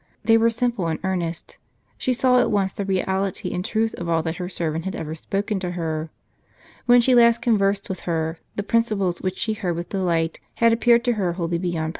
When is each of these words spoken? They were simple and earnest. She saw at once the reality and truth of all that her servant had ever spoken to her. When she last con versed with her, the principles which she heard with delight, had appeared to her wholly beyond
They 0.23 0.35
were 0.35 0.49
simple 0.49 0.87
and 0.87 0.99
earnest. 1.03 1.59
She 1.95 2.11
saw 2.11 2.39
at 2.39 2.49
once 2.49 2.71
the 2.73 2.85
reality 2.85 3.53
and 3.53 3.63
truth 3.63 3.93
of 3.99 4.09
all 4.09 4.23
that 4.23 4.37
her 4.37 4.49
servant 4.49 4.83
had 4.85 4.95
ever 4.95 5.13
spoken 5.13 5.59
to 5.59 5.69
her. 5.73 6.09
When 6.87 7.01
she 7.01 7.13
last 7.13 7.43
con 7.43 7.55
versed 7.55 7.87
with 7.87 7.99
her, 8.09 8.39
the 8.55 8.63
principles 8.63 9.21
which 9.21 9.37
she 9.37 9.53
heard 9.53 9.75
with 9.75 9.89
delight, 9.89 10.39
had 10.55 10.73
appeared 10.73 11.03
to 11.05 11.13
her 11.21 11.33
wholly 11.33 11.59
beyond 11.59 11.89